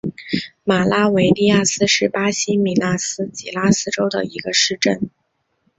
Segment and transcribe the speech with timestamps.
[0.63, 5.11] 马拉维利亚斯是巴西米纳斯吉拉斯州的一个市镇。